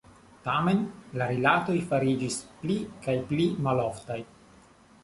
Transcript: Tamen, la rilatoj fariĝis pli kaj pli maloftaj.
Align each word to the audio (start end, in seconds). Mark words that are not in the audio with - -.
Tamen, 0.45 0.79
la 1.21 1.27
rilatoj 1.31 1.77
fariĝis 1.91 2.39
pli 2.63 2.79
kaj 3.05 3.17
pli 3.31 3.51
maloftaj. 3.69 4.21